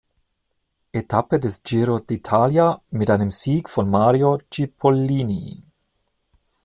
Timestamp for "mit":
2.89-3.11